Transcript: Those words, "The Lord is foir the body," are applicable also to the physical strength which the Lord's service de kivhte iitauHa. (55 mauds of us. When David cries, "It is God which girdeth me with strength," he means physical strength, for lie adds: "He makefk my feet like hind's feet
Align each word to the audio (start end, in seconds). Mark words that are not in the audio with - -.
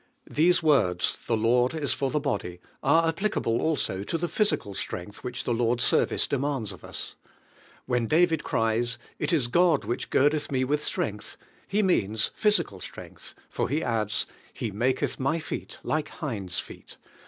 Those 0.27 0.63
words, 0.63 1.19
"The 1.27 1.37
Lord 1.37 1.75
is 1.75 1.93
foir 1.93 2.09
the 2.11 2.19
body," 2.19 2.59
are 2.81 3.07
applicable 3.07 3.61
also 3.61 4.01
to 4.01 4.17
the 4.17 4.27
physical 4.27 4.73
strength 4.73 5.23
which 5.23 5.43
the 5.43 5.53
Lord's 5.53 5.83
service 5.83 6.25
de 6.25 6.37
kivhte 6.37 6.39
iitauHa. 6.39 6.39
(55 6.39 6.41
mauds 6.41 6.71
of 6.71 6.83
us. 6.83 7.15
When 7.85 8.07
David 8.07 8.43
cries, 8.43 8.97
"It 9.19 9.31
is 9.31 9.45
God 9.47 9.85
which 9.85 10.09
girdeth 10.09 10.51
me 10.51 10.63
with 10.63 10.83
strength," 10.83 11.37
he 11.67 11.83
means 11.83 12.31
physical 12.33 12.79
strength, 12.81 13.35
for 13.47 13.69
lie 13.69 13.81
adds: 13.81 14.25
"He 14.51 14.71
makefk 14.71 15.19
my 15.19 15.37
feet 15.37 15.77
like 15.83 16.09
hind's 16.09 16.57
feet 16.57 16.97